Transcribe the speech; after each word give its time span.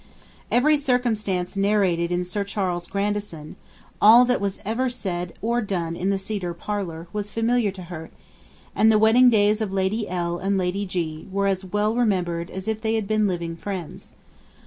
Every 0.49 0.77
circumstance 0.77 1.55
narrated 1.55 2.11
in 2.11 2.23
Sir 2.23 2.43
Charles 2.43 2.87
Grandison, 2.87 3.55
all 4.01 4.25
that 4.25 4.41
was 4.41 4.59
ever 4.65 4.89
said 4.89 5.33
or 5.43 5.61
done 5.61 5.95
in 5.95 6.09
the 6.09 6.17
cedar 6.17 6.55
parlour, 6.55 7.05
was 7.13 7.29
familiar 7.29 7.69
to 7.69 7.83
her; 7.83 8.09
and 8.75 8.91
the 8.91 8.97
wedding 8.97 9.29
days 9.29 9.61
of 9.61 9.71
Lady 9.71 10.09
L. 10.09 10.39
and 10.39 10.57
Lady 10.57 10.87
G. 10.87 11.27
were 11.31 11.45
as 11.45 11.63
well 11.63 11.95
remembered 11.95 12.49
as 12.49 12.67
if 12.67 12.81
they 12.81 12.95
had 12.95 13.07
been 13.07 13.27
living 13.27 13.55
friends. 13.55 14.11